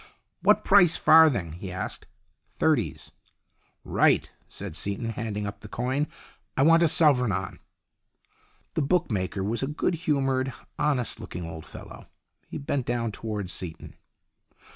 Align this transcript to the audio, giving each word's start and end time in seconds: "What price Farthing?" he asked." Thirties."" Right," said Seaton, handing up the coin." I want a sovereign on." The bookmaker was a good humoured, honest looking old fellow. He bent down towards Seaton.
"What 0.41 0.63
price 0.63 0.97
Farthing?" 0.97 1.51
he 1.59 1.71
asked." 1.71 2.07
Thirties."" 2.59 3.11
Right," 3.83 4.33
said 4.49 4.75
Seaton, 4.75 5.09
handing 5.11 5.45
up 5.45 5.59
the 5.59 5.67
coin." 5.67 6.07
I 6.57 6.63
want 6.63 6.81
a 6.81 6.87
sovereign 6.87 7.31
on." 7.31 7.59
The 8.73 8.81
bookmaker 8.81 9.43
was 9.43 9.61
a 9.61 9.67
good 9.67 9.93
humoured, 9.93 10.51
honest 10.79 11.19
looking 11.19 11.47
old 11.47 11.67
fellow. 11.67 12.07
He 12.47 12.57
bent 12.57 12.87
down 12.87 13.11
towards 13.11 13.53
Seaton. 13.53 13.93